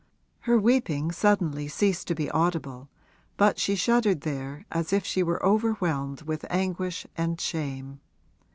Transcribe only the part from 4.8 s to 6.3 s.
if she were overwhelmed